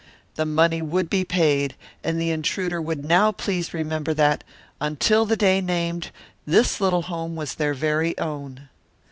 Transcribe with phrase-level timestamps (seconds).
[0.33, 4.43] The money would be paid and the intruder would now please remember that,
[4.79, 6.09] until the day named,
[6.43, 8.69] this little home was their very own.